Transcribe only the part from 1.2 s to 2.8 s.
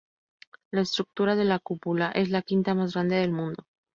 de la cúpula es la quinta